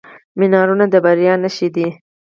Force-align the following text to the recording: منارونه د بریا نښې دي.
منارونه 0.39 0.85
د 0.93 0.95
بریا 1.05 1.33
نښې 1.43 1.67
دي. 1.75 1.87